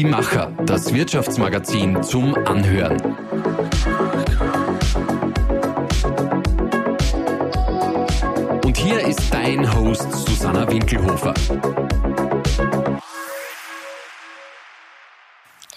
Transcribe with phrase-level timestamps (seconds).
[0.00, 2.98] Die Macher, das Wirtschaftsmagazin zum Anhören.
[8.64, 11.34] Und hier ist dein Host Susanna Winkelhofer.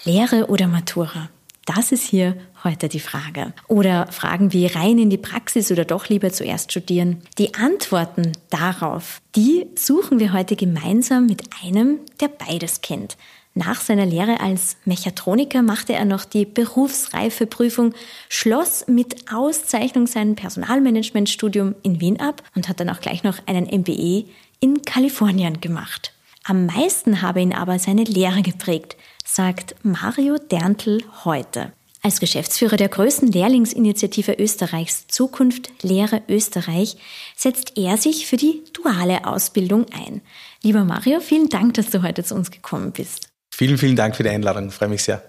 [0.04, 1.28] Lehre oder Matura?
[1.66, 3.52] Das ist hier heute die Frage.
[3.68, 7.20] Oder Fragen wie rein in die Praxis oder doch lieber zuerst studieren.
[7.36, 13.18] Die Antworten darauf, die suchen wir heute gemeinsam mit einem, der beides kennt.
[13.56, 17.94] Nach seiner Lehre als Mechatroniker machte er noch die Berufsreifeprüfung,
[18.28, 23.66] schloss mit Auszeichnung sein Personalmanagementstudium in Wien ab und hat dann auch gleich noch einen
[23.66, 24.24] MBE
[24.58, 26.12] in Kalifornien gemacht.
[26.42, 31.72] Am meisten habe ihn aber seine Lehre geprägt, sagt Mario Derntl heute.
[32.02, 36.96] Als Geschäftsführer der größten Lehrlingsinitiative Österreichs Zukunft Lehre Österreich
[37.36, 40.20] setzt er sich für die duale Ausbildung ein.
[40.60, 43.33] Lieber Mario, vielen Dank, dass du heute zu uns gekommen bist.
[43.56, 44.66] Vielen, vielen Dank für die Einladung.
[44.66, 45.22] Ich freue mich sehr.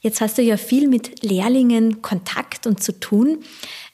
[0.00, 3.44] Jetzt hast du ja viel mit Lehrlingen Kontakt und zu tun.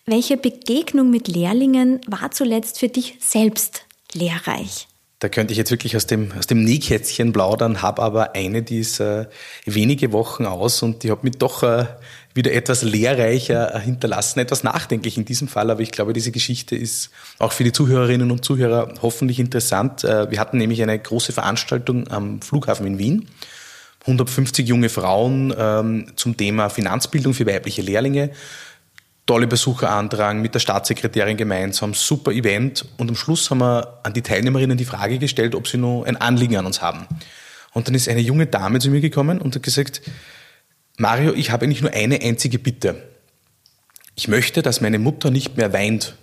[0.07, 4.87] Welche Begegnung mit Lehrlingen war zuletzt für dich selbst lehrreich?
[5.19, 8.79] Da könnte ich jetzt wirklich aus dem, aus dem Nähkätzchen plaudern, habe aber eine, die
[8.79, 9.27] ist äh,
[9.65, 11.87] wenige Wochen aus und die hat mich doch äh,
[12.35, 16.77] wieder etwas lehrreicher äh, hinterlassen, etwas nachdenklich in diesem Fall, aber ich glaube, diese Geschichte
[16.77, 20.03] ist auch für die Zuhörerinnen und Zuhörer hoffentlich interessant.
[20.03, 23.29] Wir hatten nämlich eine große Veranstaltung am Flughafen in Wien.
[24.03, 28.31] 150 junge Frauen ähm, zum Thema Finanzbildung für weibliche Lehrlinge
[29.27, 32.85] tolle Besucherandrang mit der Staatssekretärin gemeinsam, super Event.
[32.97, 36.17] Und am Schluss haben wir an die Teilnehmerinnen die Frage gestellt, ob sie noch ein
[36.17, 37.07] Anliegen an uns haben.
[37.73, 40.03] Und dann ist eine junge Dame zu mir gekommen und hat gesagt,
[40.99, 43.03] Mario, ich habe eigentlich nur eine einzige Bitte.
[44.15, 46.17] Ich möchte, dass meine Mutter nicht mehr weint.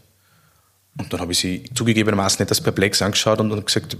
[0.98, 3.98] Und dann habe ich sie zugegebenermaßen etwas perplex angeschaut und gesagt,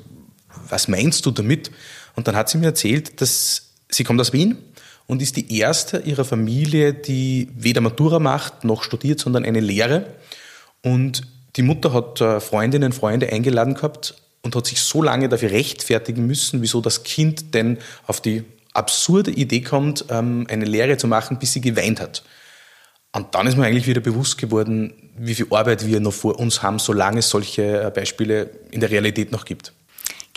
[0.68, 1.72] was meinst du damit?
[2.16, 4.58] Und dann hat sie mir erzählt, dass sie kommt aus Wien
[5.08, 10.06] und ist die erste ihrer Familie, die weder Matura macht noch studiert, sondern eine Lehre.
[10.84, 11.24] Und
[11.56, 15.52] die Mutter hat äh, Freundinnen und Freunde eingeladen gehabt und hat sich so lange dafür
[15.52, 21.08] rechtfertigen müssen, wieso das Kind denn auf die absurde Idee kommt, ähm, eine Lehre zu
[21.08, 22.24] machen, bis sie geweint hat.
[23.12, 26.62] Und dann ist mir eigentlich wieder bewusst geworden, wie viel Arbeit wir noch vor uns
[26.62, 29.74] haben, solange es solche äh, Beispiele in der Realität noch gibt.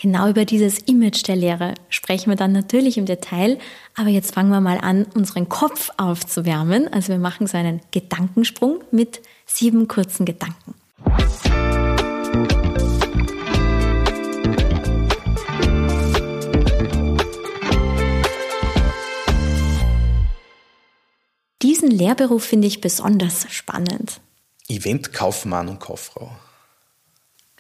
[0.03, 3.57] Genau über dieses Image der Lehre sprechen wir dann natürlich im Detail.
[3.95, 6.93] Aber jetzt fangen wir mal an, unseren Kopf aufzuwärmen.
[6.93, 10.75] Also wir machen so einen Gedankensprung mit sieben kurzen Gedanken.
[21.63, 24.21] Diesen Lehrberuf finde ich besonders spannend.
[24.67, 26.33] Eventkaufmann und Kauffrau.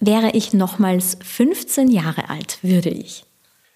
[0.00, 3.24] Wäre ich nochmals 15 Jahre alt, würde ich.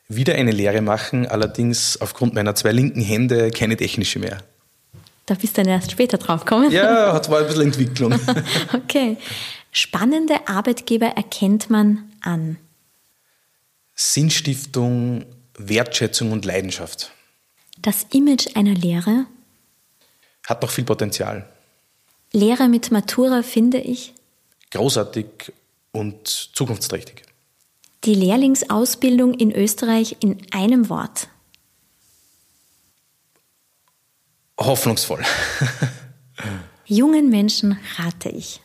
[0.09, 4.43] Wieder eine Lehre machen, allerdings aufgrund meiner zwei linken Hände keine technische mehr.
[5.27, 6.71] Da bist du dann erst später drauf gekommen.
[6.71, 8.15] Ja, hat zwar ein bisschen Entwicklung.
[8.73, 9.17] okay.
[9.73, 12.57] Spannende Arbeitgeber erkennt man an.
[13.95, 15.27] Sinnstiftung,
[15.59, 17.11] Wertschätzung und Leidenschaft.
[17.79, 19.27] Das Image einer Lehre?
[20.47, 21.49] Hat noch viel Potenzial.
[22.33, 24.15] Lehre mit Matura finde ich?
[24.71, 25.27] Großartig
[25.97, 27.23] und zukunftsträchtig.
[28.05, 31.29] Die Lehrlingsausbildung in Österreich in einem Wort.
[34.59, 35.25] Hoffnungsvoll.
[36.87, 38.61] Jungen Menschen rate ich.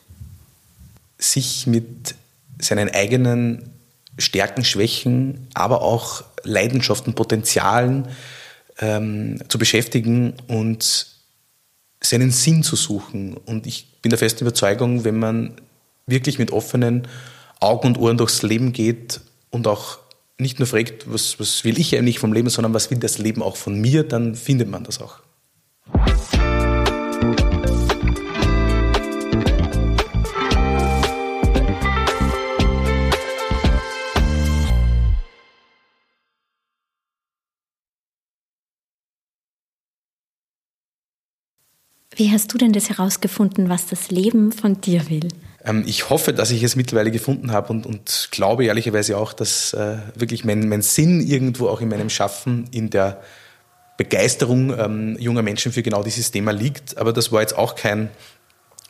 [1.18, 2.14] Sich mit
[2.60, 3.70] seinen eigenen
[4.18, 8.08] Stärken, Schwächen, aber auch Leidenschaften, Potenzialen
[8.78, 11.06] ähm, zu beschäftigen und
[12.00, 13.34] seinen Sinn zu suchen.
[13.34, 15.56] Und ich bin der festen Überzeugung, wenn man
[16.06, 17.08] wirklich mit offenen
[17.60, 19.20] Augen und Ohren durchs Leben geht
[19.50, 19.98] und auch
[20.38, 23.42] nicht nur fragt, was, was will ich eigentlich vom Leben, sondern was will das Leben
[23.42, 25.20] auch von mir, dann findet man das auch.
[42.14, 45.28] Wie hast du denn das herausgefunden, was das Leben von dir will?
[45.64, 49.72] Ähm, ich hoffe, dass ich es mittlerweile gefunden habe und, und glaube ehrlicherweise auch, dass
[49.74, 53.22] äh, wirklich mein, mein Sinn irgendwo auch in meinem Schaffen, in der
[53.96, 56.98] Begeisterung ähm, junger Menschen für genau dieses Thema liegt.
[56.98, 58.10] Aber das war jetzt auch kein,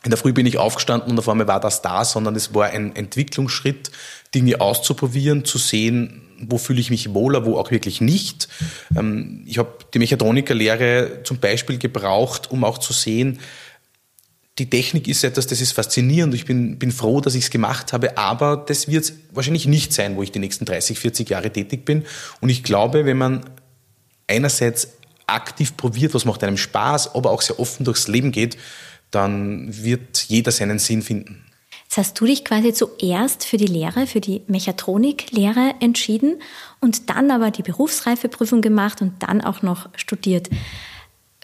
[0.03, 2.67] in der Früh bin ich aufgestanden und auf einmal war das da, sondern es war
[2.67, 3.91] ein Entwicklungsschritt,
[4.33, 8.47] Dinge auszuprobieren, zu sehen, wo fühle ich mich wohler, wo auch wirklich nicht.
[8.97, 13.39] Ähm, ich habe die Mechatronikerlehre zum Beispiel gebraucht, um auch zu sehen,
[14.59, 16.33] die Technik ist etwas, das ist faszinierend.
[16.35, 20.15] Ich bin, bin froh, dass ich es gemacht habe, aber das wird wahrscheinlich nicht sein,
[20.15, 22.05] wo ich die nächsten 30, 40 Jahre tätig bin.
[22.39, 23.45] Und ich glaube, wenn man
[24.27, 24.89] einerseits
[25.25, 28.57] aktiv probiert, was macht einem Spaß, aber auch sehr offen durchs Leben geht,
[29.09, 31.45] dann wird jeder seinen Sinn finden.
[31.83, 36.41] Jetzt hast du dich quasi zuerst für die Lehre, für die Mechatroniklehre entschieden
[36.79, 40.49] und dann aber die Berufsreifeprüfung gemacht und dann auch noch studiert.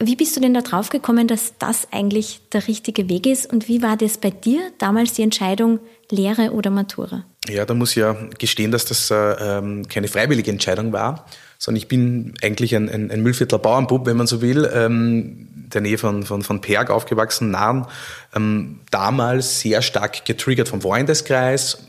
[0.02, 3.68] Wie bist du denn da drauf gekommen, dass das eigentlich der richtige Weg ist und
[3.68, 5.80] wie war das bei dir damals die Entscheidung
[6.10, 7.26] Lehre oder Matura?
[7.50, 11.26] Ja, da muss ich ja gestehen, dass das äh, ähm, keine freiwillige Entscheidung war,
[11.58, 15.82] sondern ich bin eigentlich ein, ein, ein Müllviertler Bauernbub, wenn man so will, ähm, der
[15.82, 17.86] Nähe von, von, von Perg aufgewachsen, Nahen,
[18.34, 21.84] ähm, damals sehr stark getriggert vom Freundeskreis,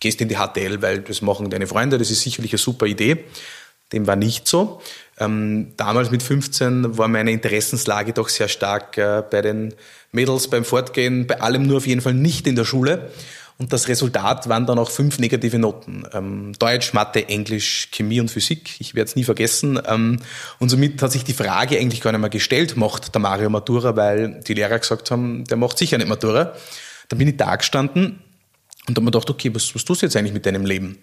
[0.00, 3.24] gehst in die HTL, weil das machen deine Freunde, das ist sicherlich eine super Idee.
[3.92, 4.80] Dem war nicht so.
[5.18, 9.74] Ähm, damals mit 15 war meine Interessenslage doch sehr stark äh, bei den
[10.12, 13.10] Mädels, beim Fortgehen, bei allem nur auf jeden Fall nicht in der Schule.
[13.56, 16.04] Und das Resultat waren dann auch fünf negative Noten.
[16.12, 18.80] Ähm, Deutsch, Mathe, Englisch, Chemie und Physik.
[18.80, 19.80] Ich werde es nie vergessen.
[19.86, 20.20] Ähm,
[20.58, 23.94] und somit hat sich die Frage eigentlich gar nicht mehr gestellt, macht der Mario Matura,
[23.94, 26.52] weil die Lehrer gesagt haben, der macht sicher nicht Matura.
[27.08, 28.18] Dann bin ich da gestanden
[28.88, 30.98] und habe mir gedacht, okay, was, was tust du jetzt eigentlich mit deinem Leben?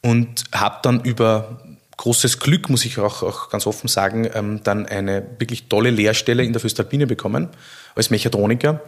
[0.00, 1.60] Und habe dann über
[1.98, 6.42] großes Glück, muss ich auch, auch ganz offen sagen, ähm, dann eine wirklich tolle Lehrstelle
[6.42, 7.48] in der Föstalpine bekommen
[7.94, 8.80] als Mechatroniker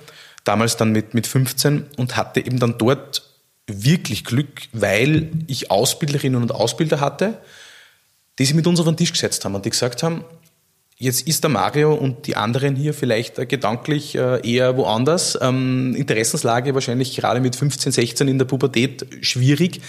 [0.44, 3.22] damals dann mit, mit 15 und hatte eben dann dort
[3.66, 7.38] wirklich Glück, weil ich Ausbilderinnen und Ausbilder hatte,
[8.38, 10.24] die sich mit uns auf den Tisch gesetzt haben und die gesagt haben,
[10.96, 15.38] jetzt ist der Mario und die anderen hier vielleicht gedanklich äh, eher woanders.
[15.40, 19.80] Ähm, Interessenslage wahrscheinlich gerade mit 15, 16 in der Pubertät schwierig.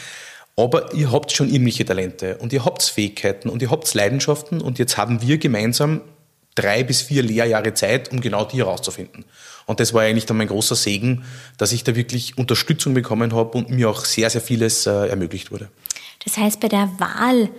[0.56, 4.80] Aber ihr habt schon irgendwelche Talente und ihr habt Fähigkeiten und ihr habt Leidenschaften und
[4.80, 6.02] jetzt haben wir gemeinsam
[6.56, 9.26] drei bis vier Lehrjahre Zeit, um genau die herauszufinden.
[9.66, 11.24] Und das war eigentlich dann mein großer Segen,
[11.58, 15.52] dass ich da wirklich Unterstützung bekommen habe und mir auch sehr, sehr vieles äh, ermöglicht
[15.52, 15.70] wurde.
[16.26, 17.50] Das heißt, bei der Wahl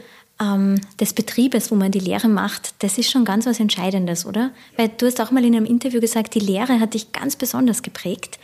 [0.40, 4.50] ähm, des Betriebes, wo man die Lehre macht, das ist schon ganz was Entscheidendes, oder?
[4.76, 7.82] Weil du hast auch mal in einem Interview gesagt, die Lehre hat dich ganz besonders
[7.82, 8.38] geprägt.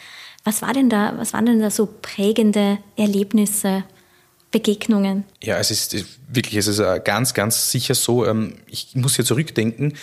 [0.45, 3.85] Was war denn da, was waren denn da so prägende Erlebnisse,
[4.51, 5.25] Begegnungen?
[5.43, 5.95] Ja, es ist
[6.29, 8.27] wirklich, es ist äh, ganz, ganz sicher so.
[8.27, 9.95] Ähm, ich muss hier zurückdenken.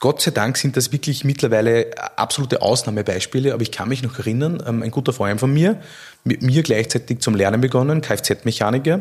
[0.00, 4.62] Gott sei Dank sind das wirklich mittlerweile absolute Ausnahmebeispiele, aber ich kann mich noch erinnern,
[4.66, 5.80] ähm, ein guter Freund von mir,
[6.24, 9.00] mit mir gleichzeitig zum Lernen begonnen, Kfz-Mechaniker,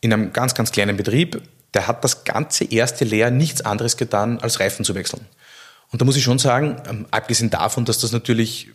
[0.00, 1.40] in einem ganz, ganz kleinen Betrieb,
[1.72, 5.26] der hat das ganze erste Lehr nichts anderes getan, als Reifen zu wechseln.
[5.90, 8.68] Und da muss ich schon sagen, ähm, abgesehen davon, dass das natürlich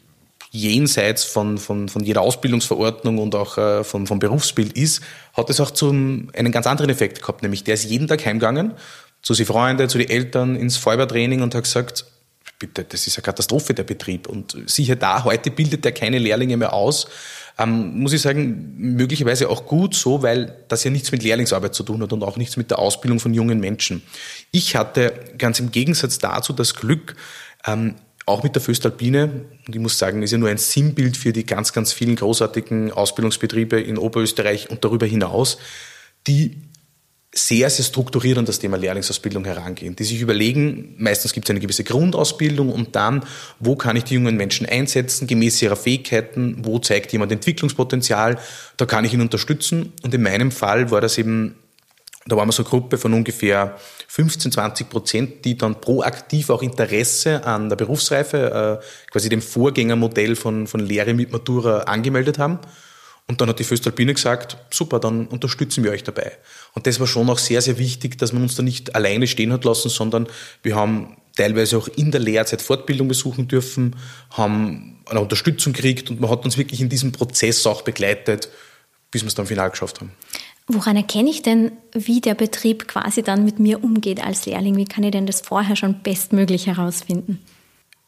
[0.58, 5.02] jenseits von, von, von jeder Ausbildungsverordnung und auch äh, vom, vom Berufsbild ist,
[5.34, 8.74] hat es auch zum, einen ganz anderen Effekt gehabt, nämlich der ist jeden Tag heimgegangen
[9.22, 12.06] zu seinen Freunden, zu den Eltern ins Feuerwehrtraining und hat gesagt,
[12.60, 14.28] bitte, das ist eine Katastrophe, der Betrieb.
[14.28, 17.08] Und siehe da, heute bildet er keine Lehrlinge mehr aus.
[17.60, 21.84] Ähm, muss ich sagen, möglicherweise auch gut so, weil das ja nichts mit Lehrlingsarbeit zu
[21.84, 24.04] tun hat und auch nichts mit der Ausbildung von jungen Menschen.
[24.52, 27.16] Ich hatte ganz im Gegensatz dazu das Glück,
[27.66, 27.96] ähm,
[28.28, 31.46] auch mit der Föstalpine, und ich muss sagen, ist ja nur ein Sinnbild für die
[31.46, 35.58] ganz, ganz vielen großartigen Ausbildungsbetriebe in Oberösterreich und darüber hinaus,
[36.28, 36.58] die
[37.34, 41.62] sehr, sehr strukturiert an das Thema Lehrlingsausbildung herangehen, die sich überlegen, meistens gibt es eine
[41.62, 43.24] gewisse Grundausbildung und dann,
[43.60, 48.40] wo kann ich die jungen Menschen einsetzen, gemäß ihrer Fähigkeiten, wo zeigt jemand Entwicklungspotenzial,
[48.76, 49.94] da kann ich ihn unterstützen.
[50.04, 51.56] Und in meinem Fall war das eben,
[52.28, 56.62] da waren wir so eine Gruppe von ungefähr 15, 20 Prozent, die dann proaktiv auch
[56.62, 62.60] Interesse an der Berufsreife, äh, quasi dem Vorgängermodell von, von Lehre mit Matura angemeldet haben.
[63.28, 66.32] Und dann hat die Föstalpine gesagt, super, dann unterstützen wir euch dabei.
[66.74, 69.52] Und das war schon auch sehr, sehr wichtig, dass man uns da nicht alleine stehen
[69.52, 70.28] hat lassen, sondern
[70.64, 73.98] wir haben teilweise auch in der Lehrzeit Fortbildung besuchen dürfen,
[74.32, 78.50] haben eine Unterstützung gekriegt und man hat uns wirklich in diesem Prozess auch begleitet,
[79.12, 80.12] bis wir es dann final geschafft haben.
[80.68, 84.76] Woran erkenne ich denn, wie der Betrieb quasi dann mit mir umgeht als Lehrling?
[84.76, 87.42] Wie kann ich denn das vorher schon bestmöglich herausfinden?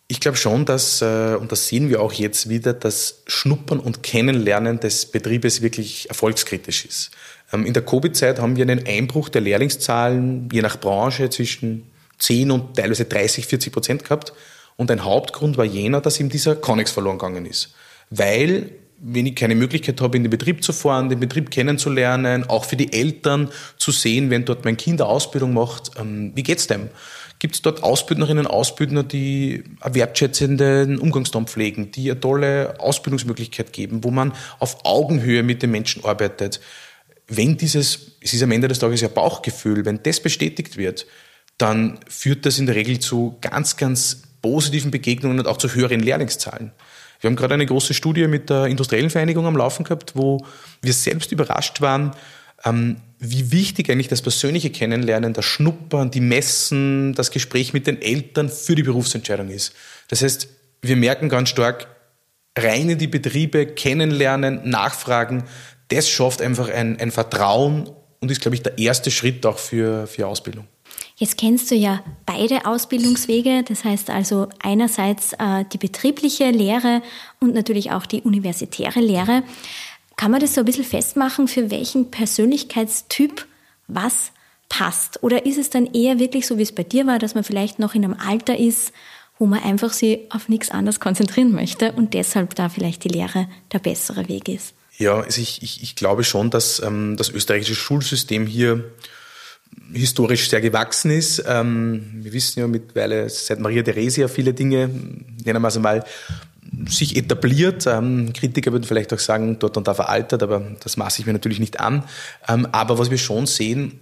[0.09, 4.03] Ich glaube schon, dass, äh, und das sehen wir auch jetzt wieder, dass Schnuppern und
[4.03, 7.11] Kennenlernen des Betriebes wirklich erfolgskritisch ist.
[7.53, 12.51] Ähm, in der Covid-Zeit haben wir einen Einbruch der Lehrlingszahlen je nach Branche zwischen 10
[12.51, 14.33] und teilweise 30, 40 Prozent gehabt.
[14.75, 17.73] Und ein Hauptgrund war jener, dass ihm dieser Connex verloren gegangen ist.
[18.09, 22.65] Weil, wenn ich keine Möglichkeit habe, in den Betrieb zu fahren, den Betrieb kennenzulernen, auch
[22.65, 26.67] für die Eltern zu sehen, wenn dort mein Kind eine Ausbildung macht, ähm, wie geht's
[26.67, 26.89] dem?
[27.39, 33.71] Gibt es dort Ausbildnerinnen und Ausbildner, die einen wertschätzenden Umgangston pflegen, die eine tolle Ausbildungsmöglichkeit
[33.71, 36.59] geben, wo man auf Augenhöhe mit den Menschen arbeitet?
[37.29, 41.05] Wenn dieses, es ist am Ende des Tages ja Bauchgefühl, wenn das bestätigt wird,
[41.57, 46.01] dann führt das in der Regel zu ganz, ganz positiven Begegnungen und auch zu höheren
[46.01, 46.71] Lehrlingszahlen.
[47.19, 50.45] Wir haben gerade eine große Studie mit der Industriellen Vereinigung am Laufen gehabt, wo
[50.81, 52.11] wir selbst überrascht waren,
[52.65, 58.01] ähm, wie wichtig eigentlich das persönliche Kennenlernen, das Schnuppern, die Messen, das Gespräch mit den
[58.01, 59.73] Eltern für die Berufsentscheidung ist.
[60.07, 60.47] Das heißt,
[60.81, 61.87] wir merken ganz stark,
[62.57, 65.43] rein in die Betriebe, kennenlernen, nachfragen,
[65.89, 70.07] das schafft einfach ein, ein Vertrauen und ist, glaube ich, der erste Schritt auch für,
[70.07, 70.67] für Ausbildung.
[71.19, 77.01] Jetzt kennst du ja beide Ausbildungswege, das heißt also einerseits äh, die betriebliche Lehre
[77.41, 79.43] und natürlich auch die universitäre Lehre.
[80.15, 83.45] Kann man das so ein bisschen festmachen, für welchen Persönlichkeitstyp
[83.89, 84.31] was
[84.69, 85.21] passt?
[85.21, 87.79] Oder ist es dann eher wirklich so, wie es bei dir war, dass man vielleicht
[87.79, 88.93] noch in einem Alter ist,
[89.37, 93.49] wo man einfach sich auf nichts anderes konzentrieren möchte und deshalb da vielleicht die Lehre
[93.73, 94.73] der bessere Weg ist?
[94.97, 98.85] Ja, also ich, ich, ich glaube schon, dass ähm, das österreichische Schulsystem hier
[99.93, 101.43] historisch sehr gewachsen ist.
[101.47, 104.89] Ähm, wir wissen ja mittlerweile seit Maria Theresia viele Dinge,
[105.45, 106.03] nennen wir es einmal,
[106.87, 107.87] sich etabliert.
[107.87, 111.33] Ähm, Kritiker würden vielleicht auch sagen, dort und da veraltert, aber das maße ich mir
[111.33, 112.03] natürlich nicht an.
[112.47, 113.99] Ähm, aber was wir schon sehen,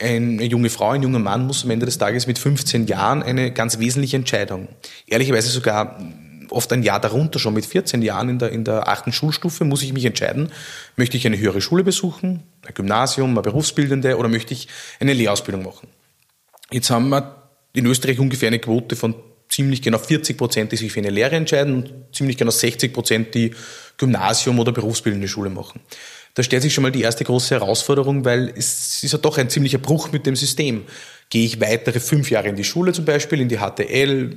[0.00, 3.50] eine junge Frau, ein junger Mann muss am Ende des Tages mit 15 Jahren eine
[3.52, 4.68] ganz wesentliche Entscheidung,
[5.06, 5.98] ehrlicherweise sogar
[6.50, 9.82] oft ein Jahr darunter, schon mit 14 Jahren in der, in der achten Schulstufe, muss
[9.82, 10.50] ich mich entscheiden,
[10.96, 14.68] möchte ich eine höhere Schule besuchen, ein Gymnasium, eine Berufsbildende oder möchte ich
[15.00, 15.88] eine Lehrausbildung machen.
[16.70, 19.14] Jetzt haben wir in Österreich ungefähr eine Quote von
[19.48, 23.34] ziemlich genau 40 Prozent, die sich für eine Lehre entscheiden und ziemlich genau 60 Prozent,
[23.34, 23.54] die
[23.96, 25.80] Gymnasium oder berufsbildende Schule machen.
[26.34, 29.50] Da stellt sich schon mal die erste große Herausforderung, weil es ist ja doch ein
[29.50, 30.82] ziemlicher Bruch mit dem System.
[31.30, 34.36] Gehe ich weitere fünf Jahre in die Schule zum Beispiel, in die HTL,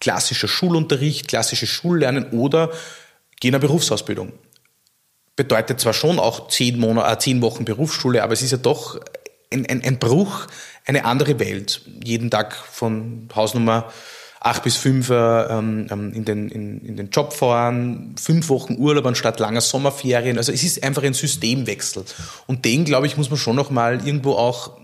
[0.00, 2.70] klassischer Schulunterricht, klassisches Schullernen oder
[3.40, 4.32] gehe in eine Berufsausbildung.
[5.36, 9.00] Bedeutet zwar schon auch zehn, Monate, äh, zehn Wochen Berufsschule, aber es ist ja doch
[9.52, 10.46] ein, ein, ein Bruch,
[10.86, 11.82] eine andere Welt.
[12.04, 13.92] Jeden Tag von Hausnummer
[14.40, 19.06] acht bis fünf ähm, ähm, in, den, in, in den Job fahren, fünf Wochen Urlaub
[19.06, 20.38] anstatt langer Sommerferien.
[20.38, 22.04] Also es ist einfach ein Systemwechsel.
[22.46, 24.78] Und den, glaube ich, muss man schon noch mal irgendwo auch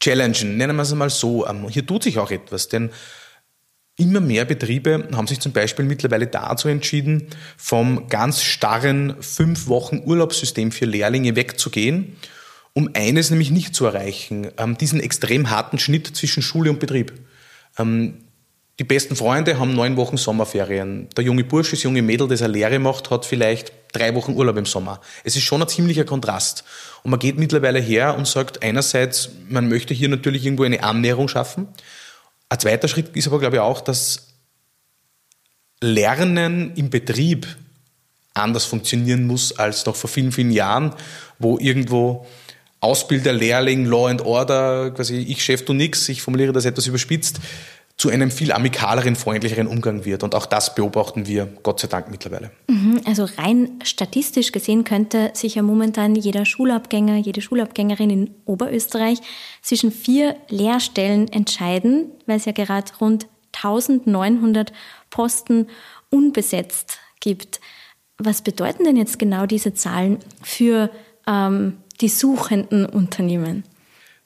[0.00, 0.56] challengen.
[0.56, 1.46] Nennen wir es einmal so.
[1.46, 2.90] Ähm, hier tut sich auch etwas, denn
[4.02, 10.02] Immer mehr Betriebe haben sich zum Beispiel mittlerweile dazu entschieden, vom ganz starren fünf Wochen
[10.04, 12.16] Urlaubssystem für Lehrlinge wegzugehen,
[12.72, 17.12] um eines nämlich nicht zu erreichen, ähm, diesen extrem harten Schnitt zwischen Schule und Betrieb.
[17.78, 18.14] Ähm,
[18.80, 21.08] die besten Freunde haben neun Wochen Sommerferien.
[21.16, 24.56] Der junge Bursch, das junge Mädel, das eine Lehre macht, hat vielleicht drei Wochen Urlaub
[24.56, 25.00] im Sommer.
[25.22, 26.64] Es ist schon ein ziemlicher Kontrast.
[27.04, 31.28] Und man geht mittlerweile her und sagt einerseits, man möchte hier natürlich irgendwo eine Annäherung
[31.28, 31.68] schaffen.
[32.52, 34.34] Ein zweiter Schritt ist aber, glaube ich, auch, dass
[35.80, 37.46] Lernen im Betrieb
[38.34, 40.94] anders funktionieren muss als noch vor vielen, vielen Jahren,
[41.38, 42.26] wo irgendwo
[42.80, 47.40] Ausbilder, Lehrling, Law and Order, quasi ich Chef, du nix, ich formuliere das etwas überspitzt,
[48.02, 50.24] zu einem viel amikaleren, freundlicheren Umgang wird.
[50.24, 52.50] Und auch das beobachten wir Gott sei Dank mittlerweile.
[52.66, 59.20] Mhm, also rein statistisch gesehen könnte sich ja momentan jeder Schulabgänger, jede Schulabgängerin in Oberösterreich
[59.62, 64.72] zwischen vier Lehrstellen entscheiden, weil es ja gerade rund 1900
[65.10, 65.68] Posten
[66.10, 67.60] unbesetzt gibt.
[68.18, 70.90] Was bedeuten denn jetzt genau diese Zahlen für
[71.28, 73.62] ähm, die suchenden Unternehmen?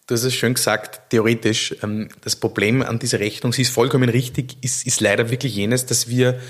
[0.07, 1.75] Du hast es schön gesagt, theoretisch.
[1.83, 5.87] Ähm, das Problem an dieser Rechnung, sie ist vollkommen richtig, ist, ist leider wirklich jenes,
[5.87, 6.41] dass wir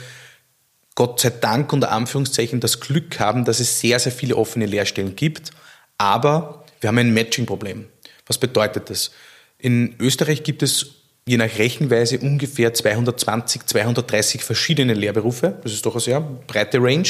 [0.94, 5.16] Gott sei Dank unter Anführungszeichen das Glück haben, dass es sehr, sehr viele offene Lehrstellen
[5.16, 5.50] gibt.
[5.98, 7.86] Aber wir haben ein Matching-Problem.
[8.26, 9.10] Was bedeutet das?
[9.58, 10.94] In Österreich gibt es
[11.26, 15.58] je nach Rechenweise ungefähr 220, 230 verschiedene Lehrberufe.
[15.62, 17.08] Das ist doch eine sehr breite Range.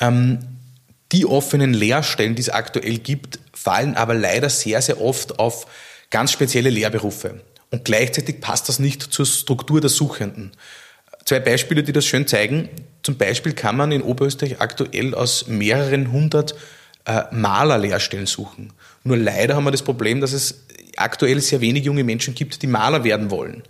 [0.00, 0.38] Ähm,
[1.12, 5.66] die offenen Lehrstellen, die es aktuell gibt, fallen aber leider sehr, sehr oft auf
[6.10, 7.40] ganz spezielle Lehrberufe.
[7.70, 10.52] Und gleichzeitig passt das nicht zur Struktur der Suchenden.
[11.24, 12.68] Zwei Beispiele, die das schön zeigen.
[13.02, 16.54] Zum Beispiel kann man in Oberösterreich aktuell aus mehreren hundert
[17.04, 18.72] äh, Malerlehrstellen suchen.
[19.04, 20.64] Nur leider haben wir das Problem, dass es
[20.96, 23.62] aktuell sehr wenig junge Menschen gibt, die Maler werden wollen.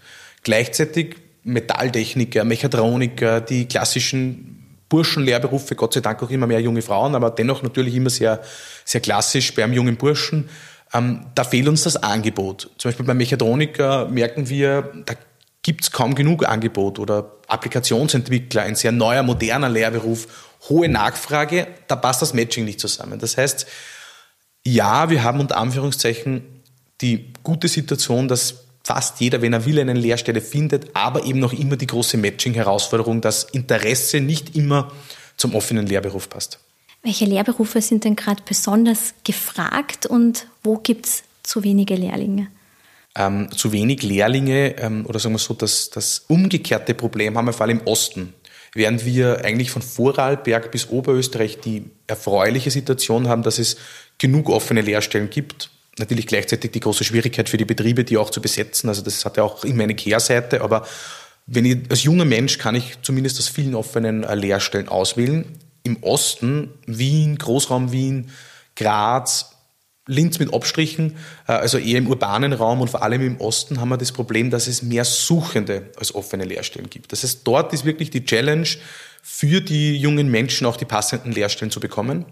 [0.43, 4.60] Gleichzeitig Metalltechniker, Mechatroniker, die klassischen
[4.91, 8.43] Burschenlehrberufe, Gott sei Dank auch immer mehr junge Frauen, aber dennoch natürlich immer sehr,
[8.85, 10.51] sehr klassisch beim jungen Burschen.
[10.93, 12.71] Ähm, da fehlt uns das Angebot.
[12.77, 15.15] Zum Beispiel beim Mechatroniker merken wir, da
[15.63, 20.27] gibt es kaum genug Angebot oder Applikationsentwickler, ein sehr neuer, moderner Lehrberuf,
[20.69, 23.19] hohe Nachfrage, da passt das Matching nicht zusammen.
[23.19, 23.67] Das heißt,
[24.67, 26.63] ja, wir haben unter Anführungszeichen
[27.01, 31.53] die gute Situation, dass fast jeder, wenn er will, eine Lehrstelle findet, aber eben noch
[31.53, 34.91] immer die große Matching-Herausforderung, dass Interesse nicht immer
[35.37, 36.59] zum offenen Lehrberuf passt.
[37.05, 42.49] Welche Lehrberufe sind denn gerade besonders gefragt und wo gibt es zu wenige Lehrlinge?
[43.15, 47.53] Ähm, zu wenig Lehrlinge ähm, oder sagen wir so, das, das umgekehrte Problem haben wir
[47.53, 48.35] vor allem im Osten.
[48.75, 53.77] Während wir eigentlich von Vorarlberg bis Oberösterreich die erfreuliche Situation haben, dass es
[54.19, 55.71] genug offene Lehrstellen gibt.
[56.01, 58.89] Natürlich gleichzeitig die große Schwierigkeit für die Betriebe, die auch zu besetzen.
[58.89, 60.87] Also das hat ja auch immer eine Kehrseite, aber
[61.47, 65.45] wenn ich als junger Mensch kann ich zumindest aus vielen offenen äh, Lehrstellen auswählen.
[65.83, 68.31] Im Osten, Wien, Großraum Wien,
[68.77, 69.53] Graz,
[70.07, 73.91] Linz mit Abstrichen, äh, also eher im urbanen Raum und vor allem im Osten haben
[73.91, 77.13] wir das Problem, dass es mehr Suchende als offene Lehrstellen gibt.
[77.13, 78.69] Das heißt, dort ist wirklich die Challenge
[79.23, 82.25] für die jungen Menschen auch die passenden Lehrstellen zu bekommen.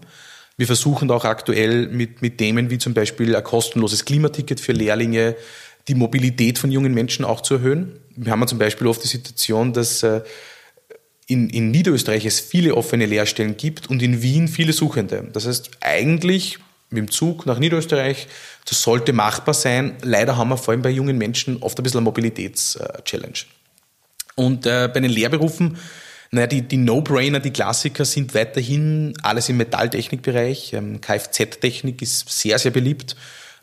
[0.59, 5.37] Wir versuchen auch aktuell mit, mit Themen wie zum Beispiel ein kostenloses Klimaticket für Lehrlinge,
[5.87, 7.97] die Mobilität von jungen Menschen auch zu erhöhen.
[8.17, 10.19] Wir haben zum Beispiel oft die Situation, dass äh,
[11.27, 15.29] in, in Niederösterreich es viele offene Lehrstellen gibt und in Wien viele Suchende.
[15.31, 18.27] Das heißt, eigentlich mit dem Zug nach Niederösterreich,
[18.67, 19.95] das sollte machbar sein.
[20.01, 23.45] Leider haben wir vor allem bei jungen Menschen oft ein bisschen eine Mobilitäts-Challenge.
[24.35, 25.77] Und äh, bei den Lehrberufen
[26.31, 30.73] naja, die, die No-Brainer, die Klassiker sind weiterhin alles im Metalltechnikbereich.
[30.73, 33.15] Ähm, Kfz-Technik ist sehr, sehr beliebt.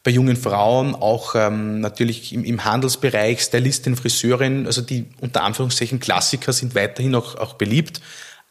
[0.02, 6.00] Bei jungen Frauen auch ähm, natürlich im, im Handelsbereich, Stylistin, Friseurin, also die unter Anführungszeichen
[6.00, 8.00] Klassiker sind weiterhin auch, auch beliebt.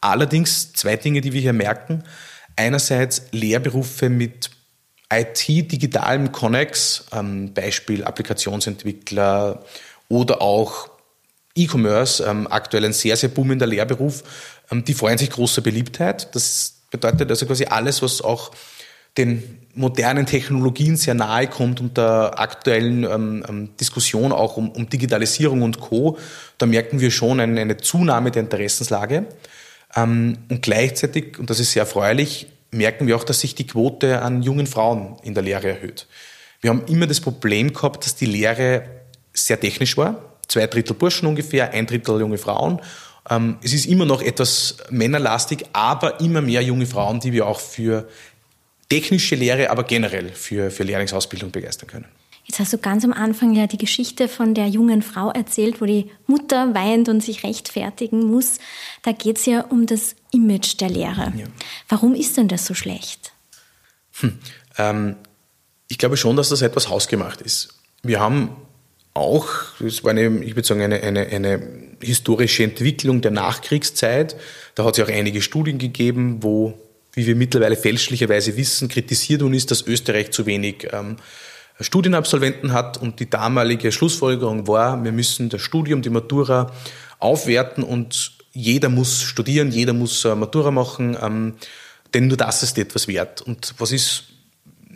[0.00, 2.02] Allerdings zwei Dinge, die wir hier merken.
[2.56, 4.50] Einerseits Lehrberufe mit
[5.12, 9.62] IT, digitalem Connex, ähm, Beispiel Applikationsentwickler
[10.08, 10.95] oder auch
[11.56, 14.22] E-Commerce, ähm, aktuell ein sehr, sehr boomender Lehrberuf,
[14.70, 16.34] ähm, die freuen sich großer Beliebtheit.
[16.34, 18.52] Das bedeutet also quasi alles, was auch
[19.16, 24.88] den modernen Technologien sehr nahe kommt und der aktuellen ähm, ähm, Diskussion auch um, um,
[24.88, 26.18] Digitalisierung und Co.,
[26.58, 29.26] da merken wir schon eine, eine Zunahme der Interessenslage.
[29.94, 34.20] Ähm, und gleichzeitig, und das ist sehr erfreulich, merken wir auch, dass sich die Quote
[34.20, 36.06] an jungen Frauen in der Lehre erhöht.
[36.60, 38.82] Wir haben immer das Problem gehabt, dass die Lehre
[39.32, 42.80] sehr technisch war zwei Drittel Burschen ungefähr, ein Drittel junge Frauen.
[43.28, 47.60] Ähm, es ist immer noch etwas männerlastig, aber immer mehr junge Frauen, die wir auch
[47.60, 48.08] für
[48.88, 52.06] technische Lehre, aber generell für, für Lehrlingsausbildung begeistern können.
[52.44, 55.84] Jetzt hast du ganz am Anfang ja die Geschichte von der jungen Frau erzählt, wo
[55.84, 58.58] die Mutter weint und sich rechtfertigen muss.
[59.02, 61.32] Da geht es ja um das Image der Lehre.
[61.36, 61.46] Ja.
[61.88, 63.32] Warum ist denn das so schlecht?
[64.20, 64.38] Hm,
[64.78, 65.16] ähm,
[65.88, 67.74] ich glaube schon, dass das etwas hausgemacht ist.
[68.04, 68.54] Wir haben
[69.16, 69.48] auch,
[69.80, 71.60] das war eine, ich würde sagen, eine, eine, eine
[72.00, 74.36] historische Entwicklung der Nachkriegszeit.
[74.74, 76.74] Da hat es ja auch einige Studien gegeben, wo,
[77.12, 81.16] wie wir mittlerweile fälschlicherweise wissen, kritisiert worden ist, dass Österreich zu wenig ähm,
[81.80, 86.72] Studienabsolventen hat und die damalige Schlussfolgerung war, wir müssen das Studium, die Matura
[87.18, 91.54] aufwerten und jeder muss studieren, jeder muss äh, Matura machen, ähm,
[92.14, 93.42] denn nur das ist etwas wert.
[93.42, 94.24] Und was ist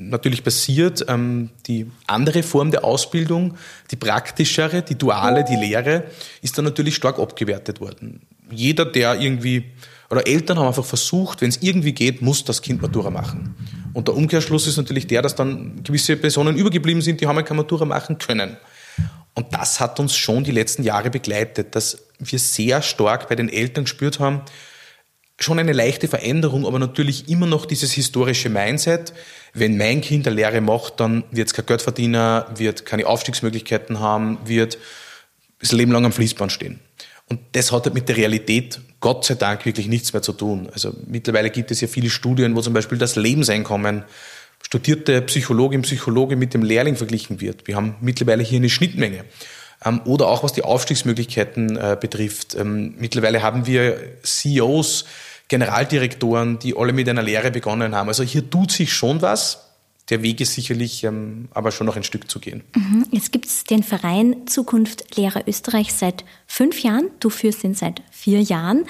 [0.00, 1.04] natürlich passiert.
[1.08, 3.56] Ähm, die andere Form der Ausbildung,
[3.90, 6.04] die praktischere, die duale, die Lehre,
[6.42, 8.22] ist dann natürlich stark abgewertet worden.
[8.50, 9.64] Jeder, der irgendwie,
[10.08, 13.54] oder Eltern haben einfach versucht, wenn es irgendwie geht, muss das Kind Matura machen.
[13.92, 17.58] Und der Umkehrschluss ist natürlich der, dass dann gewisse Personen übergeblieben sind, die haben keine
[17.58, 18.56] Matura machen können.
[19.34, 23.48] Und das hat uns schon die letzten Jahre begleitet, dass wir sehr stark bei den
[23.48, 24.42] Eltern gespürt haben,
[25.42, 29.12] schon eine leichte Veränderung, aber natürlich immer noch dieses historische Mindset.
[29.54, 34.38] Wenn mein Kind eine Lehre macht, dann wird es kein Geldverdiener, wird keine Aufstiegsmöglichkeiten haben,
[34.44, 34.78] wird
[35.60, 36.80] das Leben lang am Fließband stehen.
[37.28, 40.68] Und das hat halt mit der Realität Gott sei Dank wirklich nichts mehr zu tun.
[40.72, 44.04] Also mittlerweile gibt es ja viele Studien, wo zum Beispiel das Lebenseinkommen
[44.62, 47.66] studierte Psychologin, Psychologe mit dem Lehrling verglichen wird.
[47.66, 49.24] Wir haben mittlerweile hier eine Schnittmenge.
[49.84, 52.54] Ähm, oder auch was die Aufstiegsmöglichkeiten äh, betrifft.
[52.54, 55.06] Ähm, mittlerweile haben wir CEOs,
[55.50, 58.08] Generaldirektoren, die alle mit einer Lehre begonnen haben.
[58.08, 59.66] Also hier tut sich schon was.
[60.08, 62.62] Der Weg ist sicherlich ähm, aber schon noch ein Stück zu gehen.
[62.74, 63.04] Mhm.
[63.10, 67.10] Jetzt gibt es den Verein Zukunft Lehrer Österreich seit fünf Jahren.
[67.18, 68.86] Du führst ihn seit vier Jahren.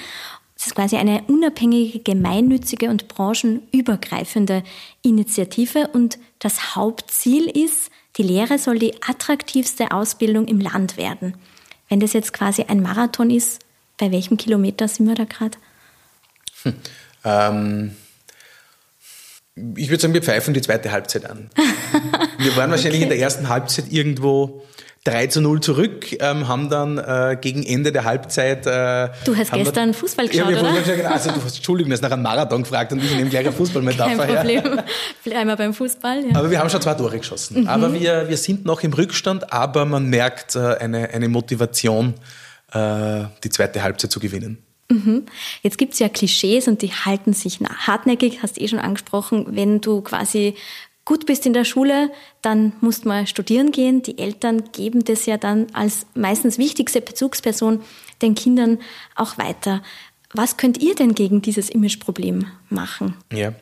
[0.55, 4.63] Es ist quasi eine unabhängige, gemeinnützige und branchenübergreifende
[5.01, 5.89] Initiative.
[5.95, 11.35] Und das Hauptziel ist, die Lehre soll die attraktivste Ausbildung im Land werden.
[11.89, 13.61] Wenn das jetzt quasi ein Marathon ist,
[13.97, 15.57] bei welchem Kilometer sind wir da gerade?
[16.63, 16.75] Hm.
[17.25, 17.97] Ähm,
[19.77, 21.51] ich würde sagen, wir pfeifen die zweite Halbzeit an.
[22.39, 23.03] wir waren wahrscheinlich okay.
[23.03, 24.65] in der ersten Halbzeit irgendwo
[25.05, 28.67] 3 zu 0 zurück, ähm, haben dann äh, gegen Ende der Halbzeit.
[28.67, 30.79] Äh, du hast gestern wir, Fußball geschaut, ja, wir oder?
[30.79, 33.47] Gesagt, also, du hast, Entschuldigung, du hast nach einem Marathon gefragt und ich nehme gleich
[33.47, 34.81] eine Fußballmetapher Kein Problem.
[35.35, 36.27] Einmal beim Fußball.
[36.27, 36.37] Ja.
[36.37, 37.63] Aber wir haben schon zwei Tore geschossen.
[37.63, 37.69] Mhm.
[37.69, 42.15] Aber wir, wir sind noch im Rückstand, aber man merkt äh, eine, eine Motivation,
[42.73, 44.59] äh, die zweite Halbzeit zu gewinnen.
[44.91, 45.25] Mhm.
[45.63, 49.47] Jetzt gibt es ja Klischees und die halten sich hartnäckig, hast du eh schon angesprochen,
[49.51, 50.55] wenn du quasi
[51.05, 52.11] gut bist in der Schule,
[52.43, 54.03] dann musst mal studieren gehen.
[54.03, 57.81] Die Eltern geben das ja dann als meistens wichtigste Bezugsperson
[58.21, 58.79] den Kindern
[59.15, 59.83] auch weiter.
[60.33, 63.15] Was könnt ihr denn gegen dieses Imageproblem machen?
[63.33, 63.55] Ja,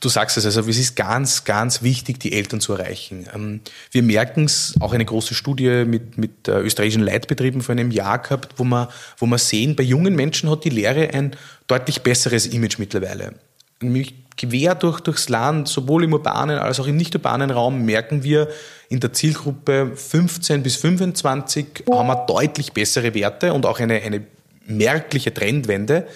[0.00, 3.26] du sagst es, also es ist ganz, ganz wichtig, die Eltern zu erreichen.
[3.34, 7.90] Ähm, wir merken es, auch eine große Studie mit, mit äh, österreichischen Leitbetrieben vor einem
[7.90, 12.02] Jahr gehabt, wo wir, wo wir sehen, bei jungen Menschen hat die Lehre ein deutlich
[12.02, 13.34] besseres Image mittlerweile.
[13.80, 18.22] Nämlich quer durch, durchs Land, sowohl im urbanen als auch im nicht urbanen Raum, merken
[18.22, 18.48] wir,
[18.88, 24.24] in der Zielgruppe 15 bis 25 haben wir deutlich bessere Werte und auch eine, eine
[24.66, 26.06] merkliche Trendwende.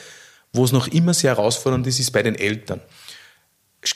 [0.54, 2.80] Wo es noch immer sehr herausfordernd ist, ist bei den Eltern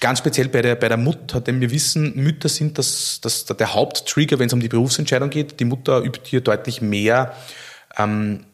[0.01, 3.75] ganz speziell bei der, bei der Mutter, denn wir wissen, Mütter sind das, das, der
[3.75, 5.61] Haupttrigger, wenn es um die Berufsentscheidung geht.
[5.61, 7.35] Die Mutter übt hier deutlich mehr
[7.97, 8.45] ähm,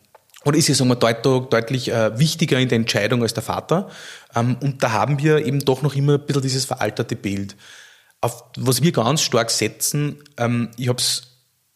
[0.45, 3.88] oder ist hier sagen wir, deut, deutlich äh, wichtiger in der Entscheidung als der Vater.
[4.35, 7.57] Ähm, und da haben wir eben doch noch immer ein bisschen dieses veralterte Bild.
[8.21, 11.32] Auf was wir ganz stark setzen, ähm, ich habe es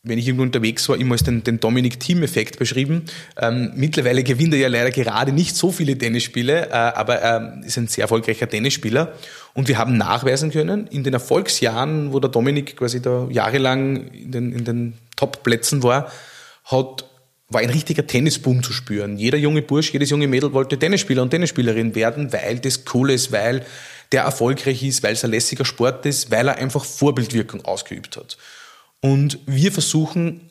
[0.07, 3.05] wenn ich irgendwo unterwegs war, immer als den, den Dominik-Team-Effekt beschrieben.
[3.37, 7.77] Ähm, mittlerweile gewinnt er ja leider gerade nicht so viele Tennisspiele, äh, aber er ist
[7.77, 9.13] ein sehr erfolgreicher Tennisspieler.
[9.53, 14.31] Und wir haben nachweisen können, in den Erfolgsjahren, wo der Dominik quasi da jahrelang in
[14.31, 16.13] den, in den Top-Plätzen war,
[16.65, 17.05] hat,
[17.49, 19.17] war ein richtiger Tennisboom zu spüren.
[19.17, 23.33] Jeder junge Bursch, jedes junge Mädel wollte Tennisspieler und Tennisspielerin werden, weil das cool ist,
[23.33, 23.65] weil
[24.13, 28.37] der erfolgreich ist, weil es ein lässiger Sport ist, weil er einfach Vorbildwirkung ausgeübt hat.
[29.01, 30.47] Und wir versuchen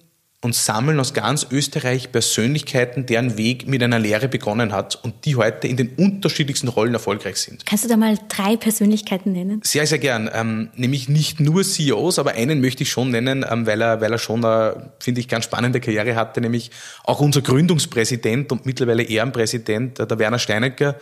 [0.45, 5.35] und sammeln aus ganz Österreich Persönlichkeiten, deren Weg mit einer Lehre begonnen hat und die
[5.35, 7.65] heute in den unterschiedlichsten Rollen erfolgreich sind.
[7.65, 9.61] Kannst du da mal drei Persönlichkeiten nennen?
[9.63, 10.29] Sehr, sehr gern.
[10.31, 14.11] Ähm, nämlich nicht nur CEOs, aber einen möchte ich schon nennen, ähm, weil, er, weil
[14.11, 16.69] er schon eine, finde ich, ganz spannende Karriere hatte, nämlich
[17.03, 20.95] auch unser Gründungspräsident und mittlerweile Ehrenpräsident, äh, der Werner Steinecker,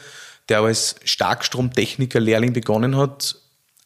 [0.48, 3.43] der als Starkstromtechniker-Lehrling begonnen hat,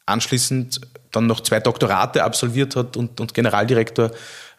[0.08, 0.80] anschließend
[1.12, 4.10] dann noch zwei Doktorate absolviert hat und, und Generaldirektor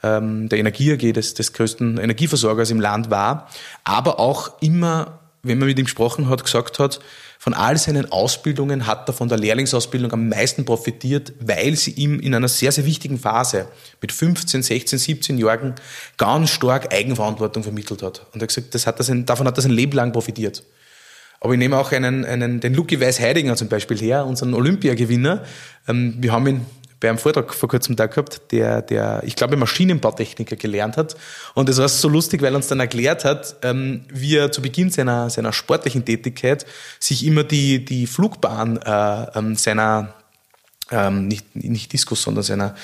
[0.04, 3.50] ähm, der Energie AG des, des größten Energieversorgers im Land war,
[3.84, 7.00] aber auch immer, wenn man mit ihm gesprochen hat, gesagt hat,
[7.42, 12.20] von all seinen Ausbildungen hat er von der Lehrlingsausbildung am meisten profitiert, weil sie ihm
[12.20, 13.70] in einer sehr, sehr wichtigen Phase
[14.02, 15.76] mit 15, 16, 17 Jahren
[16.18, 18.26] ganz stark Eigenverantwortung vermittelt hat.
[18.34, 20.64] Und er hat gesagt, das hat er sein, davon hat er sein Leben lang profitiert.
[21.42, 25.44] Aber ich nehme auch einen, einen, den Lucky Weiß-Heidinger zum Beispiel her, unseren Olympiagewinner.
[25.88, 26.66] Ähm, wir haben ihn
[27.00, 31.16] bei einem Vortrag vor kurzem da gehabt, der, der, ich glaube, Maschinenbautechniker gelernt hat.
[31.54, 34.62] Und das war so lustig, weil er uns dann erklärt hat, ähm, wie er zu
[34.62, 36.66] Beginn seiner, seiner sportlichen Tätigkeit
[37.00, 40.14] sich immer die, die Flugbahn äh, ähm, seiner,
[40.92, 42.76] ähm, nicht, nicht Diskus, sondern seiner,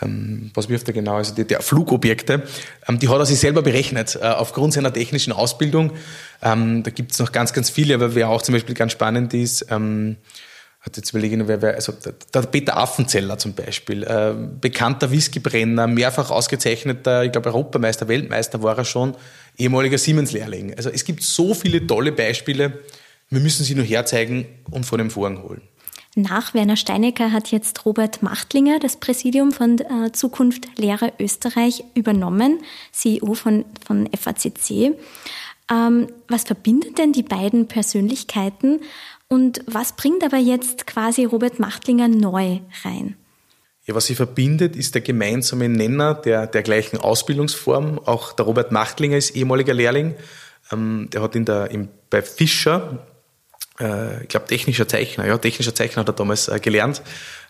[0.00, 2.42] was wirft er genau, also die, der Flugobjekte,
[2.88, 5.92] ähm, die hat er sich selber berechnet, äh, aufgrund seiner technischen Ausbildung.
[6.42, 9.32] Ähm, da gibt es noch ganz, ganz viele, aber wer auch zum Beispiel ganz spannend
[9.34, 10.16] ist, ähm,
[10.80, 11.94] hat jetzt überlegen, wer, wer, also
[12.34, 18.76] der Peter Affenzeller zum Beispiel, äh, bekannter Whiskybrenner, mehrfach ausgezeichneter, ich glaube Europameister, Weltmeister war
[18.76, 19.16] er schon,
[19.56, 20.74] ehemaliger Siemens-Lehrling.
[20.74, 22.80] Also es gibt so viele tolle Beispiele,
[23.30, 25.62] wir müssen sie nur herzeigen und vor dem Vorhang holen.
[26.16, 32.60] Nach Werner Steinecker hat jetzt Robert Machtlinger das Präsidium von äh, Zukunft Lehre Österreich übernommen,
[32.92, 34.96] CEO von, von FACC.
[35.72, 38.80] Ähm, was verbindet denn die beiden Persönlichkeiten
[39.28, 43.16] und was bringt aber jetzt quasi Robert Machtlinger neu rein?
[43.86, 47.98] Ja, was sie verbindet, ist der gemeinsame Nenner der, der gleichen Ausbildungsform.
[47.98, 50.14] Auch der Robert Machtlinger ist ehemaliger Lehrling.
[50.70, 53.04] Ähm, der hat in der, im, bei Fischer
[53.80, 57.02] äh, ich glaube, technischer Zeichner, ja, technischer Zeichner hat er damals äh, gelernt.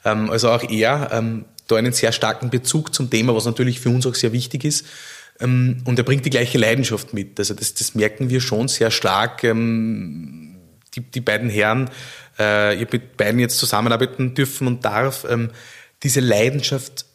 [0.04, 3.90] Ähm, also auch er ähm, da einen sehr starken Bezug zum Thema, was natürlich für
[3.90, 4.86] uns auch sehr wichtig ist.
[5.40, 7.38] Ähm, und er bringt die gleiche Leidenschaft mit.
[7.38, 9.44] Also das, das merken wir schon sehr stark.
[9.44, 10.56] Ähm,
[10.94, 11.90] die, die beiden Herren,
[12.38, 15.50] äh, ich mit beiden jetzt zusammenarbeiten dürfen und darf, ähm,
[16.02, 17.06] diese Leidenschaft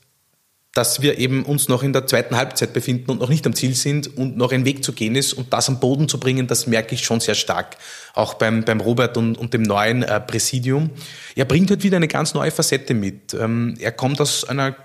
[0.74, 3.74] dass wir eben uns noch in der zweiten Halbzeit befinden und noch nicht am Ziel
[3.76, 6.68] sind und noch ein Weg zu gehen ist und das am Boden zu bringen, das
[6.68, 7.78] merke ich schon sehr stark.
[8.14, 10.92] Auch beim, beim Robert und, und dem neuen äh, Präsidium.
[11.36, 13.34] Er bringt halt wieder eine ganz neue Facette mit.
[13.34, 14.76] Ähm, er kommt aus einer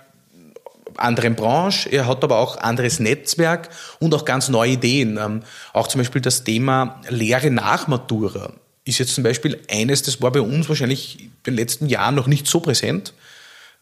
[0.96, 3.68] anderen Branche, er hat aber auch anderes Netzwerk
[3.98, 5.18] und auch ganz neue Ideen.
[5.18, 5.42] Ähm,
[5.72, 8.52] auch zum Beispiel das Thema Lehre nach Matura
[8.84, 12.26] ist jetzt zum Beispiel eines, das war bei uns wahrscheinlich in den letzten Jahren noch
[12.26, 13.14] nicht so präsent.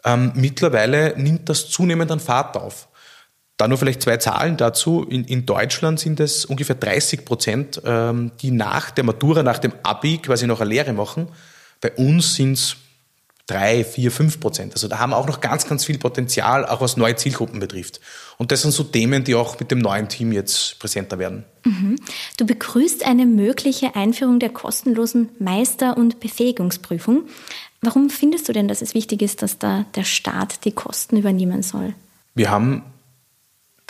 [0.04, 2.88] Ähm, mittlerweile nimmt das zunehmend an Fahrt auf.
[3.56, 5.04] Da nur vielleicht zwei Zahlen dazu.
[5.04, 9.72] In, in Deutschland sind es ungefähr 30 Prozent, ähm, die nach der Matura, nach dem
[9.82, 11.28] Abi quasi noch eine Lehre machen.
[11.80, 12.76] Bei uns sind es
[13.46, 14.72] drei, vier, fünf Prozent.
[14.72, 18.00] Also da haben wir auch noch ganz, ganz viel Potenzial, auch was neue Zielgruppen betrifft.
[18.38, 21.44] Und das sind so Themen, die auch mit dem neuen Team jetzt präsenter werden.
[21.64, 21.96] Mhm.
[22.38, 27.24] Du begrüßt eine mögliche Einführung der kostenlosen Meister- und Befähigungsprüfung.
[27.82, 31.62] Warum findest du denn, dass es wichtig ist, dass da der Staat die Kosten übernehmen
[31.64, 31.94] soll?
[32.34, 32.84] Wir haben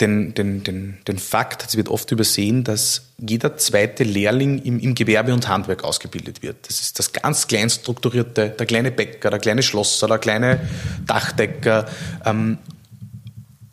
[0.01, 4.95] den, den, den, den Fakt, es wird oft übersehen, dass jeder zweite Lehrling im, im
[4.95, 6.67] Gewerbe und Handwerk ausgebildet wird.
[6.67, 10.67] Das ist das ganz klein strukturierte, der kleine Bäcker, der kleine Schlosser, der kleine
[11.05, 11.85] Dachdecker.
[12.25, 12.57] Ähm,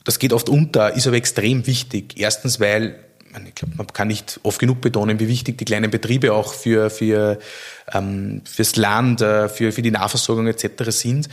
[0.04, 2.20] das geht oft unter, ist aber extrem wichtig.
[2.20, 2.96] Erstens, weil
[3.46, 6.90] ich glaube, man kann nicht oft genug betonen, wie wichtig die kleinen Betriebe auch für,
[6.90, 7.38] für,
[7.92, 10.90] ähm, fürs Land, äh, für, für die Nahversorgung etc.
[10.90, 11.28] sind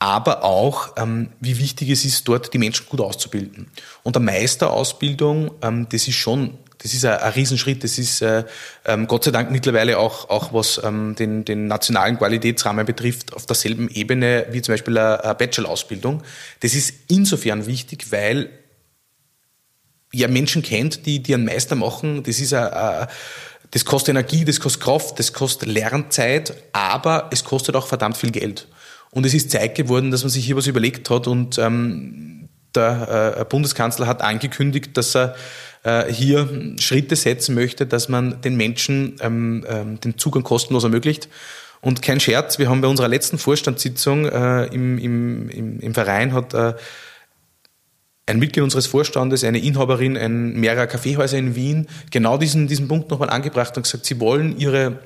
[0.00, 3.70] aber auch, ähm, wie wichtig es ist, dort die Menschen gut auszubilden.
[4.02, 7.84] Und der Meisterausbildung, ähm, das ist schon, das ist ein, ein Riesenschritt.
[7.84, 8.44] Das ist äh,
[8.86, 13.44] ähm, Gott sei Dank mittlerweile auch, auch was ähm, den, den nationalen Qualitätsrahmen betrifft, auf
[13.44, 16.22] derselben Ebene wie zum Beispiel eine, eine Bachelor-Ausbildung.
[16.60, 18.48] Das ist insofern wichtig, weil
[20.12, 22.22] ja Menschen kennt, die, die einen Meister machen.
[22.22, 23.06] Das ist ein,
[23.70, 28.30] das kostet Energie, das kostet Kraft, das kostet Lernzeit, aber es kostet auch verdammt viel
[28.30, 28.66] Geld.
[29.10, 33.36] Und es ist Zeit geworden, dass man sich hier was überlegt hat und ähm, der
[33.38, 35.34] äh, Bundeskanzler hat angekündigt, dass er
[35.82, 41.28] äh, hier Schritte setzen möchte, dass man den Menschen ähm, ähm, den Zugang kostenlos ermöglicht.
[41.80, 46.32] Und kein Scherz, wir haben bei unserer letzten Vorstandssitzung äh, im, im, im, im Verein
[46.32, 46.74] hat äh,
[48.30, 53.10] ein Mitglied unseres Vorstandes, eine Inhaberin ein, mehrerer Kaffeehäuser in Wien, genau diesen, diesen Punkt
[53.10, 54.98] nochmal angebracht und gesagt, sie wollen ihre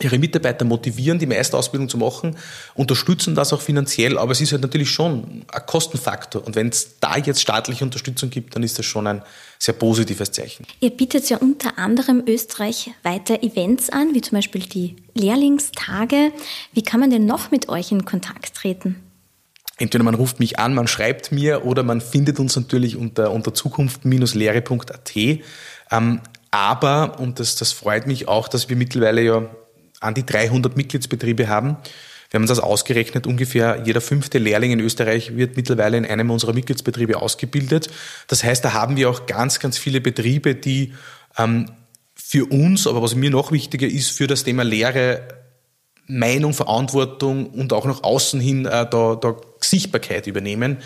[0.00, 2.36] ihre Mitarbeiter motivieren, die Meisterausbildung zu machen,
[2.74, 6.44] unterstützen das auch finanziell, aber es ist halt natürlich schon ein Kostenfaktor.
[6.44, 9.22] Und wenn es da jetzt staatliche Unterstützung gibt, dann ist das schon ein
[9.60, 10.66] sehr positives Zeichen.
[10.80, 16.32] Ihr bietet ja unter anderem Österreich weiter Events an, wie zum Beispiel die Lehrlingstage.
[16.72, 18.96] Wie kann man denn noch mit euch in Kontakt treten?
[19.78, 23.54] Entweder man ruft mich an, man schreibt mir oder man findet uns natürlich unter, unter
[23.54, 25.16] zukunft-lehre.at.
[25.16, 29.50] Ähm, aber, und das, das freut mich auch, dass wir mittlerweile ja
[30.00, 31.78] an die 300 Mitgliedsbetriebe haben.
[32.30, 36.30] Wir haben uns das ausgerechnet, ungefähr jeder fünfte Lehrling in Österreich wird mittlerweile in einem
[36.30, 37.90] unserer Mitgliedsbetriebe ausgebildet.
[38.26, 40.94] Das heißt, da haben wir auch ganz, ganz viele Betriebe, die
[41.36, 41.70] ähm,
[42.14, 45.28] für uns, aber was mir noch wichtiger ist, für das Thema Lehre
[46.06, 50.78] Meinung, Verantwortung und auch nach außen hin äh, da, da Sichtbarkeit übernehmen,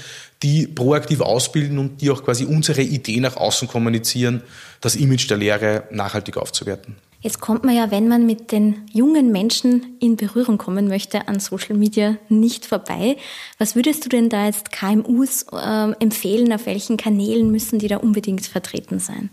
[0.43, 4.43] die proaktiv ausbilden und die auch quasi unsere Idee nach außen kommunizieren,
[4.81, 6.97] das Image der Lehre nachhaltig aufzuwerten.
[7.21, 11.41] Jetzt kommt man ja, wenn man mit den jungen Menschen in Berührung kommen möchte, an
[11.41, 13.17] Social Media nicht vorbei.
[13.59, 16.53] Was würdest du denn da jetzt KMUs äh, empfehlen?
[16.53, 19.31] Auf welchen Kanälen müssen die da unbedingt vertreten sein?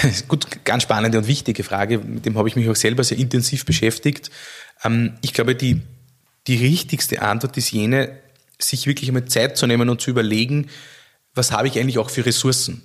[0.28, 1.98] Gut, ganz spannende und wichtige Frage.
[1.98, 4.30] Mit dem habe ich mich auch selber sehr intensiv beschäftigt.
[4.82, 5.80] Ähm, ich glaube, die,
[6.46, 8.18] die richtigste Antwort ist jene,
[8.64, 10.68] sich wirklich einmal Zeit zu nehmen und zu überlegen,
[11.34, 12.82] was habe ich eigentlich auch für Ressourcen?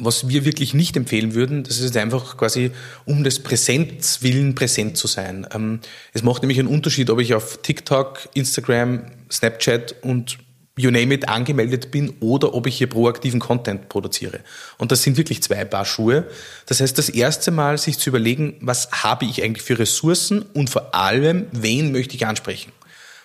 [0.00, 2.70] Was wir wirklich nicht empfehlen würden, das ist einfach quasi
[3.04, 5.46] um des Präsenzwillen präsent zu sein.
[5.52, 5.80] Ähm,
[6.12, 10.38] es macht nämlich einen Unterschied, ob ich auf TikTok, Instagram, Snapchat und
[10.78, 14.40] you name it angemeldet bin oder ob ich hier proaktiven Content produziere.
[14.78, 16.28] Und das sind wirklich zwei Paar Schuhe.
[16.66, 20.70] Das heißt, das erste Mal sich zu überlegen, was habe ich eigentlich für Ressourcen und
[20.70, 22.72] vor allem, wen möchte ich ansprechen.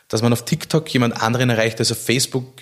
[0.07, 2.61] Dass man auf TikTok jemand anderen erreicht als auf Facebook,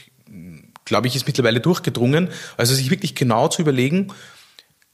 [0.86, 2.30] glaube ich, ist mittlerweile durchgedrungen.
[2.58, 4.12] Also sich wirklich genau zu überlegen,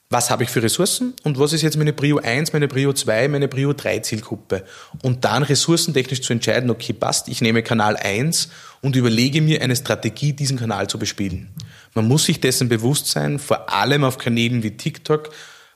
[0.10, 3.27] was habe ich für Ressourcen und was ist jetzt meine Prio 1, meine Prio 2,
[3.27, 4.63] meine Prio 3 Zielgruppe.
[5.01, 8.49] Und dann ressourcentechnisch zu entscheiden, okay, passt, ich nehme Kanal 1
[8.81, 11.49] und überlege mir eine Strategie, diesen Kanal zu bespielen.
[11.93, 15.29] Man muss sich dessen bewusst sein, vor allem auf Kanälen wie TikTok,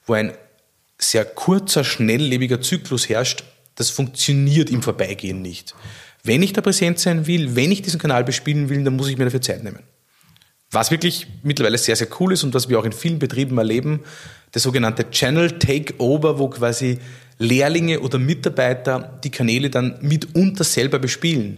[0.05, 0.31] wo ein
[0.97, 3.43] sehr kurzer, schnelllebiger Zyklus herrscht,
[3.75, 5.75] das funktioniert im Vorbeigehen nicht.
[6.23, 9.17] Wenn ich da präsent sein will, wenn ich diesen Kanal bespielen will, dann muss ich
[9.17, 9.79] mir dafür Zeit nehmen.
[10.69, 14.01] Was wirklich mittlerweile sehr, sehr cool ist und was wir auch in vielen Betrieben erleben,
[14.53, 16.99] der sogenannte Channel Takeover, wo quasi
[17.37, 21.57] Lehrlinge oder Mitarbeiter die Kanäle dann mitunter selber bespielen.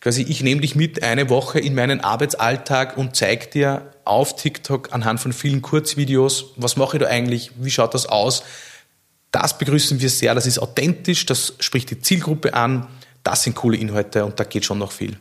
[0.00, 4.92] Quasi, ich nehme dich mit eine Woche in meinen Arbeitsalltag und zeige dir auf TikTok
[4.92, 8.42] anhand von vielen Kurzvideos, was mache ich da eigentlich, wie schaut das aus.
[9.30, 12.88] Das begrüßen wir sehr, das ist authentisch, das spricht die Zielgruppe an,
[13.22, 15.18] das sind coole Inhalte und da geht schon noch viel.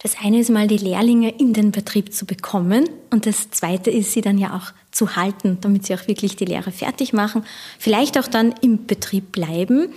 [0.00, 4.12] Das eine ist mal die Lehrlinge in den Betrieb zu bekommen und das zweite ist,
[4.12, 7.44] sie dann ja auch zu halten, damit sie auch wirklich die Lehre fertig machen,
[7.80, 9.88] vielleicht auch dann im Betrieb bleiben.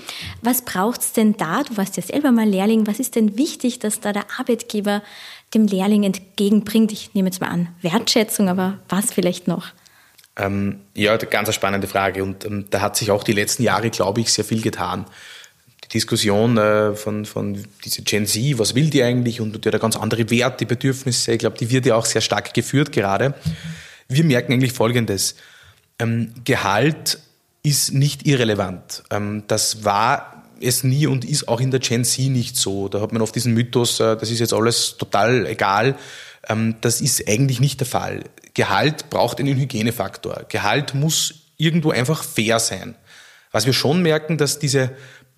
[0.41, 1.62] Was braucht's denn da?
[1.62, 2.88] Du warst ja selber mal Lehrling.
[2.88, 5.04] Was ist denn wichtig, dass da der Arbeitgeber
[5.54, 6.91] dem Lehrling entgegenbringt?
[6.91, 9.67] Ich nehme jetzt mal an, Wertschätzung, aber was vielleicht noch?
[10.36, 14.21] Ähm, ja, ganz spannende Frage und ähm, da hat sich auch die letzten Jahre, glaube
[14.21, 15.06] ich, sehr viel getan.
[15.93, 19.95] Diskussion äh, von, von diese Gen Z, was will die eigentlich und die hat ganz
[19.95, 23.34] andere Werte, Bedürfnisse, ich glaube, die wird ja auch sehr stark geführt gerade.
[24.08, 25.36] Wir merken eigentlich Folgendes.
[25.99, 27.19] Ähm, Gehalt
[27.63, 29.04] ist nicht irrelevant.
[29.12, 32.88] Ähm, das war es nie und ist auch in der Gen Z nicht so.
[32.88, 35.95] Da hat man oft diesen Mythos, äh, das ist jetzt alles total egal.
[36.47, 38.23] Ähm, das ist eigentlich nicht der Fall.
[38.54, 40.45] Gehalt braucht einen Hygienefaktor.
[40.49, 42.95] Gehalt muss irgendwo einfach fair sein.
[43.51, 44.91] Was wir schon merken, dass diese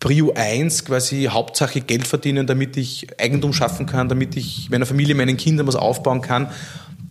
[0.04, 5.16] Prio 1 quasi Hauptsache Geld verdienen, damit ich Eigentum schaffen kann, damit ich meiner Familie,
[5.16, 6.52] meinen Kindern was aufbauen kann.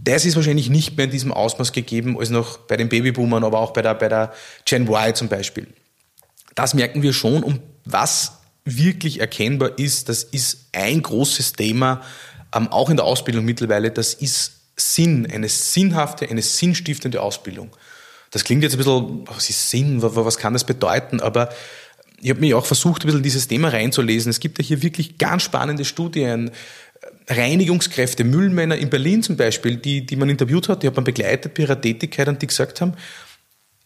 [0.05, 3.61] Das ist wahrscheinlich nicht mehr in diesem Ausmaß gegeben als noch bei den Babyboomern, aber
[3.61, 4.35] auch bei der, bei der
[4.67, 5.69] Gen Y zum Beispiel.
[6.55, 7.43] Das merken wir schon.
[7.43, 12.03] Und was wirklich erkennbar ist, das ist ein großes Thema,
[12.55, 17.75] ähm, auch in der Ausbildung mittlerweile, das ist Sinn, eine sinnhafte, eine sinnstiftende Ausbildung.
[18.33, 21.51] Das klingt jetzt ein bisschen, was ist Sinn, was kann das bedeuten, aber
[22.23, 24.31] ich habe mich auch versucht, ein bisschen dieses Thema reinzulesen.
[24.31, 26.53] Es gibt ja hier wirklich ganz spannende Studien.
[27.29, 31.55] Reinigungskräfte, Müllmänner in Berlin zum Beispiel, die, die man interviewt hat, die hat man begleitet
[31.55, 32.95] bei ihrer Tätigkeit und die gesagt haben,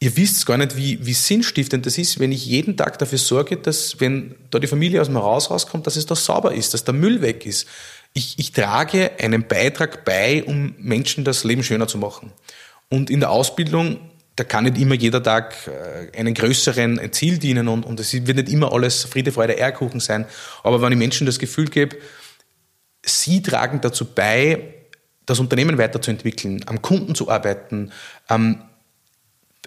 [0.01, 3.57] ihr wisst gar nicht, wie, wie sinnstiftend das ist, wenn ich jeden Tag dafür sorge,
[3.57, 6.85] dass, wenn da die Familie aus dem Haus rauskommt, dass es da sauber ist, dass
[6.85, 7.67] der Müll weg ist.
[8.13, 12.33] Ich, ich trage einen Beitrag bei, um Menschen das Leben schöner zu machen.
[12.89, 13.99] Und in der Ausbildung
[14.37, 18.37] da kann nicht immer jeder Tag äh, einen größeren Ziel dienen und, und es wird
[18.37, 20.27] nicht immer alles Friede, Freude, Eierkuchen sein.
[20.63, 21.97] Aber wenn ich Menschen das Gefühl gebe,
[23.05, 24.75] sie tragen dazu bei,
[25.25, 27.93] das Unternehmen weiterzuentwickeln, am Kunden zu arbeiten,
[28.29, 28.63] ähm,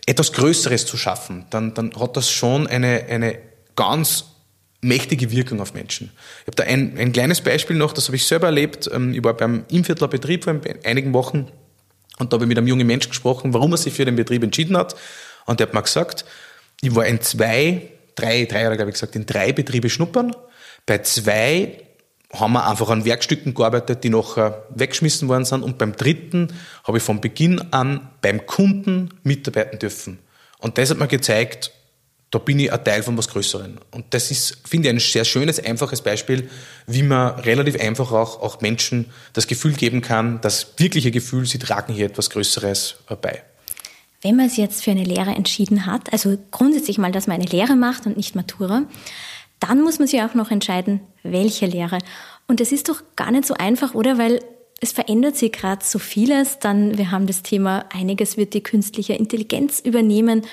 [0.06, 3.40] etwas Größeres zu schaffen, dann, dann hat das schon eine, eine
[3.76, 4.26] ganz
[4.82, 6.12] mächtige Wirkung auf Menschen.
[6.42, 8.90] Ich habe da ein, ein kleines Beispiel noch, das habe ich selber erlebt.
[8.94, 11.52] Ähm, ich war beim Inviertler Betrieb vor einigen Wochen
[12.20, 14.44] und da habe ich mit einem jungen Menschen gesprochen, warum er sich für den Betrieb
[14.44, 14.96] entschieden hat.
[15.46, 16.26] Und der hat mir gesagt,
[16.82, 20.36] ich war in zwei, drei, drei Jahre, glaube ich gesagt, in drei Betriebe schnuppern.
[20.86, 21.82] Bei zwei
[22.34, 25.64] haben wir einfach an Werkstücken gearbeitet, die nachher weggeschmissen worden sind.
[25.64, 26.54] Und beim dritten
[26.84, 30.20] habe ich von Beginn an beim Kunden mitarbeiten dürfen.
[30.60, 31.72] Und das hat mir gezeigt,
[32.32, 33.80] da bin ich ein Teil von was Größeren.
[33.92, 36.50] Und das ist, finde ich, ein sehr schönes, einfaches Beispiel,
[36.86, 41.58] wie man relativ einfach auch, auch Menschen das Gefühl geben kann, das wirkliche Gefühl, sie
[41.58, 43.44] tragen hier etwas Größeres bei.
[44.22, 47.50] Wenn man sich jetzt für eine Lehre entschieden hat, also grundsätzlich mal, dass man eine
[47.50, 48.84] Lehre macht und nicht Matura,
[49.60, 52.00] dann muss man sich auch noch entscheiden, welche Lehre.
[52.48, 54.18] Und das ist doch gar nicht so einfach, oder?
[54.18, 54.42] Weil
[54.82, 56.60] es verändert sich gerade so vieles.
[56.60, 60.44] Dann, wir haben das Thema, einiges wird die künstliche Intelligenz übernehmen.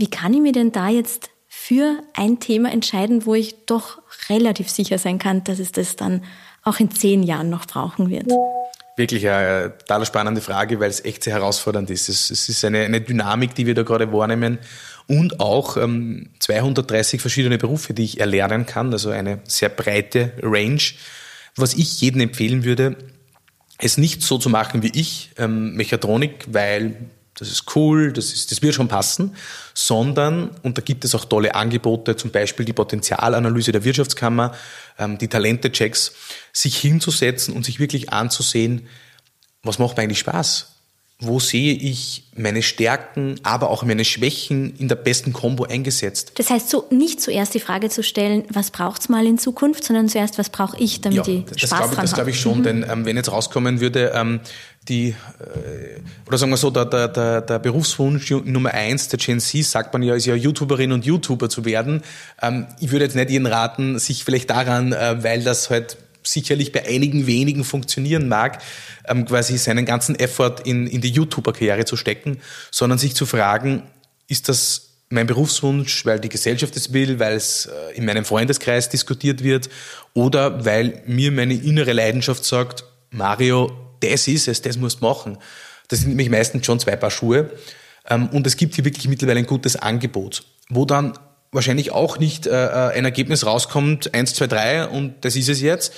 [0.00, 4.70] Wie kann ich mir denn da jetzt für ein Thema entscheiden, wo ich doch relativ
[4.70, 6.24] sicher sein kann, dass es das dann
[6.62, 8.32] auch in zehn Jahren noch brauchen wird?
[8.96, 12.08] Wirklich eine total spannende Frage, weil es echt sehr herausfordernd ist.
[12.08, 14.58] Es, es ist eine, eine, Dynamik, die wir da gerade wahrnehmen
[15.06, 20.80] und auch ähm, 230 verschiedene Berufe, die ich erlernen kann, also eine sehr breite Range.
[21.56, 22.96] Was ich jedem empfehlen würde,
[23.76, 27.10] es nicht so zu machen wie ich, ähm, Mechatronik, weil
[27.40, 29.34] das ist cool, das, ist, das wird schon passen,
[29.74, 34.54] sondern, und da gibt es auch tolle Angebote, zum Beispiel die Potenzialanalyse der Wirtschaftskammer,
[34.98, 36.12] ähm, die Talente-Checks,
[36.52, 38.86] sich hinzusetzen und sich wirklich anzusehen,
[39.62, 40.79] was macht mir eigentlich Spaß?
[41.20, 46.32] Wo sehe ich meine Stärken, aber auch meine Schwächen in der besten Kombo eingesetzt.
[46.36, 49.84] Das heißt, so nicht zuerst die Frage zu stellen, was braucht es mal in Zukunft,
[49.84, 52.58] sondern zuerst, was brauche ich, damit ja, ich Spaß glaube, dran Das glaube ich schon,
[52.58, 52.62] mhm.
[52.62, 54.40] denn ähm, wenn jetzt rauskommen würde, ähm,
[54.88, 55.14] die, äh,
[56.26, 59.92] oder sagen wir so, der, der, der, der Berufswunsch Nummer eins der Gen Z, sagt
[59.92, 62.02] man ja, ist ja YouTuberin und YouTuber zu werden.
[62.40, 66.72] Ähm, ich würde jetzt nicht jeden raten, sich vielleicht daran, äh, weil das halt sicherlich
[66.72, 68.62] bei einigen wenigen funktionieren mag,
[69.06, 73.82] ähm, quasi seinen ganzen Effort in, in die YouTuber-Karriere zu stecken, sondern sich zu fragen,
[74.28, 78.88] ist das mein Berufswunsch, weil die Gesellschaft es will, weil es äh, in meinem Freundeskreis
[78.88, 79.68] diskutiert wird
[80.14, 85.38] oder weil mir meine innere Leidenschaft sagt, Mario, das ist es, das musst du machen.
[85.88, 87.50] Das sind nämlich meistens schon zwei Paar Schuhe.
[88.08, 91.18] Ähm, und es gibt hier wirklich mittlerweile ein gutes Angebot, wo dann
[91.52, 95.60] wahrscheinlich auch nicht äh, äh, ein Ergebnis rauskommt, eins, zwei, drei und das ist es
[95.60, 95.92] jetzt,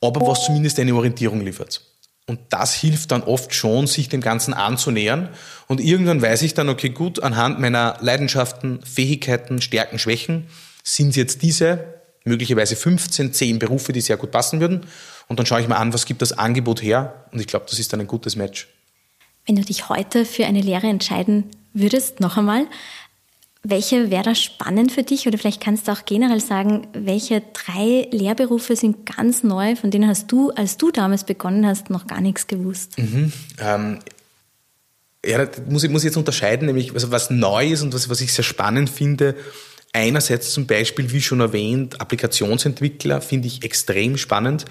[0.00, 1.80] aber was zumindest eine Orientierung liefert.
[2.26, 5.28] Und das hilft dann oft schon, sich dem Ganzen anzunähern.
[5.66, 10.46] Und irgendwann weiß ich dann, okay, gut, anhand meiner Leidenschaften, Fähigkeiten, Stärken, Schwächen
[10.84, 14.86] sind jetzt diese möglicherweise 15, 10 Berufe, die sehr gut passen würden.
[15.26, 17.26] Und dann schaue ich mal an, was gibt das Angebot her.
[17.32, 18.68] Und ich glaube, das ist dann ein gutes Match.
[19.46, 22.66] Wenn du dich heute für eine Lehre entscheiden würdest, noch einmal,
[23.64, 25.26] welche wäre da spannend für dich?
[25.26, 30.08] Oder vielleicht kannst du auch generell sagen, welche drei Lehrberufe sind ganz neu, von denen
[30.08, 32.98] hast du, als du damals begonnen hast, noch gar nichts gewusst?
[32.98, 33.98] Mhm, ähm,
[35.24, 38.20] ja, muss ich, muss ich jetzt unterscheiden, nämlich also was neu ist und was, was
[38.20, 39.36] ich sehr spannend finde.
[39.92, 44.64] Einerseits zum Beispiel, wie schon erwähnt, Applikationsentwickler finde ich extrem spannend.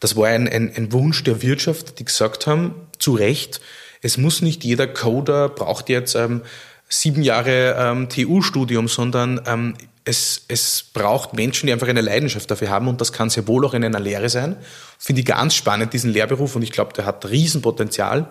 [0.00, 3.60] Das war ein, ein, ein Wunsch der Wirtschaft, die gesagt haben, zu Recht,
[4.02, 6.42] es muss nicht jeder Coder braucht jetzt ähm,
[6.88, 9.74] sieben Jahre ähm, TU-Studium, sondern ähm,
[10.04, 13.64] es, es braucht Menschen, die einfach eine Leidenschaft dafür haben und das kann sehr wohl
[13.64, 14.56] auch in einer Lehre sein.
[14.98, 18.30] Finde ich ganz spannend, diesen Lehrberuf und ich glaube, der hat Riesenpotenzial.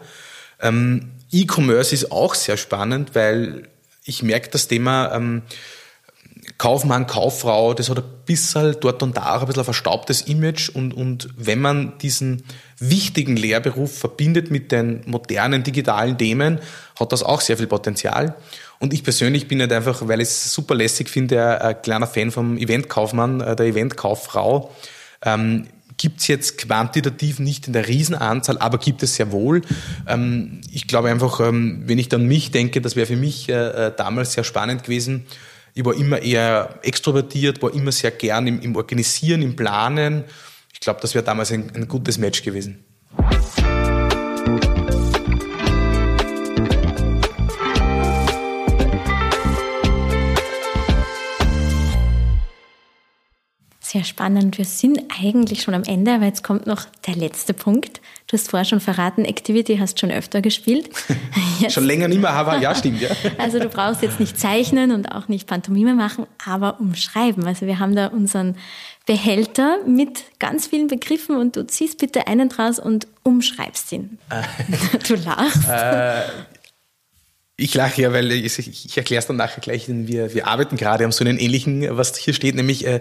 [0.61, 3.67] Ähm, E-Commerce ist auch sehr spannend, weil
[4.05, 5.41] ich merke das Thema ähm,
[6.63, 10.69] Kaufmann, Kauffrau, das hat ein bisschen dort und da auch ein bisschen ein verstaubtes Image
[10.69, 12.43] und, und wenn man diesen
[12.79, 16.61] wichtigen Lehrberuf verbindet mit den modernen digitalen Themen,
[16.97, 18.37] hat das auch sehr viel Potenzial.
[18.79, 22.31] Und ich persönlich bin halt einfach, weil ich es super lässig finde, ein kleiner Fan
[22.31, 24.73] vom Eventkaufmann, äh, der Eventkauffrau.
[25.25, 29.63] Ähm, gibt es jetzt quantitativ nicht in der Riesenanzahl, aber gibt es sehr wohl.
[30.07, 33.87] Ähm, ich glaube einfach, ähm, wenn ich dann mich denke, das wäre für mich äh,
[33.87, 35.25] äh, damals sehr spannend gewesen.
[35.73, 40.25] Ich war immer eher extrovertiert, war immer sehr gern im, im Organisieren, im Planen.
[40.71, 42.83] Ich glaube, das wäre damals ein, ein gutes Match gewesen.
[53.93, 54.57] Sehr spannend.
[54.57, 58.01] Wir sind eigentlich schon am Ende, aber jetzt kommt noch der letzte Punkt.
[58.25, 60.89] Du hast vorher schon verraten, Activity hast schon öfter gespielt.
[61.69, 63.09] schon länger nicht mehr, aber ja, stimmt, ja.
[63.37, 67.45] Also du brauchst jetzt nicht zeichnen und auch nicht Pantomime machen, aber umschreiben.
[67.45, 68.55] Also wir haben da unseren
[69.05, 74.17] Behälter mit ganz vielen Begriffen und du ziehst bitte einen draus und umschreibst ihn.
[75.07, 75.69] du lachst.
[75.69, 76.23] Äh,
[77.57, 79.85] ich lache ja, weil ich, ich erkläre es dann nachher gleich.
[79.87, 82.99] Wir, wir arbeiten gerade an so einen ähnlichen, was hier steht, nämlich äh,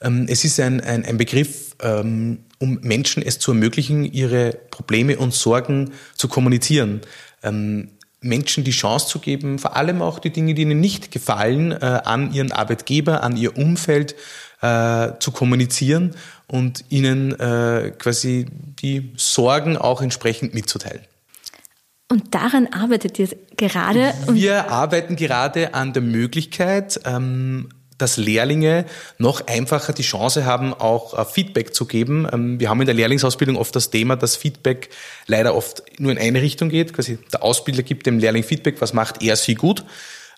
[0.00, 5.34] es ist ein, ein, ein Begriff, ähm, um Menschen es zu ermöglichen, ihre Probleme und
[5.34, 7.00] Sorgen zu kommunizieren.
[7.42, 7.90] Ähm,
[8.22, 11.76] Menschen die Chance zu geben, vor allem auch die Dinge, die ihnen nicht gefallen, äh,
[12.04, 14.14] an ihren Arbeitgeber, an ihr Umfeld
[14.60, 16.14] äh, zu kommunizieren
[16.46, 18.46] und ihnen äh, quasi
[18.82, 21.02] die Sorgen auch entsprechend mitzuteilen.
[22.08, 24.12] Und daran arbeitet ihr gerade?
[24.28, 27.68] Wir arbeiten gerade an der Möglichkeit, ähm,
[28.00, 28.86] dass Lehrlinge
[29.18, 32.26] noch einfacher die Chance haben, auch äh, Feedback zu geben.
[32.32, 34.90] Ähm, wir haben in der Lehrlingsausbildung oft das Thema, dass Feedback
[35.26, 36.92] leider oft nur in eine Richtung geht.
[36.92, 39.84] Quasi der Ausbilder gibt dem Lehrling Feedback, was macht er sie gut.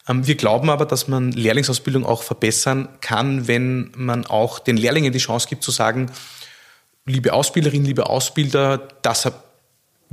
[0.08, 5.12] Ähm, wir glauben aber, dass man Lehrlingsausbildung auch verbessern kann, wenn man auch den Lehrlingen
[5.12, 6.10] die Chance gibt zu sagen,
[7.06, 9.30] liebe Ausbilderin, liebe Ausbilder, das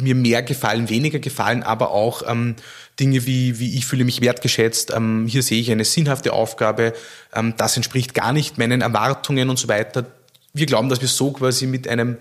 [0.02, 2.56] mir mehr gefallen, weniger gefallen, aber auch ähm,
[3.00, 6.94] Dinge wie, wie ich fühle mich wertgeschätzt, ähm, hier sehe ich eine sinnhafte Aufgabe,
[7.34, 10.06] ähm, das entspricht gar nicht meinen Erwartungen und so weiter.
[10.54, 12.18] Wir glauben, dass wir so quasi mit einem,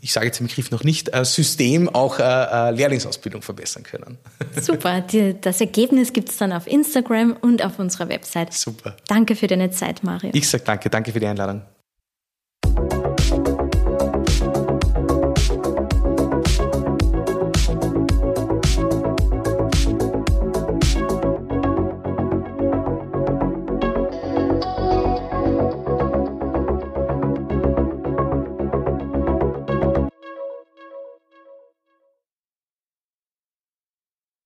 [0.00, 4.18] ich sage jetzt den Begriff noch nicht, äh, System auch äh, äh, Lehrlingsausbildung verbessern können.
[4.60, 8.52] Super, die, das Ergebnis gibt es dann auf Instagram und auf unserer Website.
[8.52, 8.96] Super.
[9.08, 10.30] Danke für deine Zeit, Mario.
[10.34, 11.62] Ich sage danke, danke für die Einladung.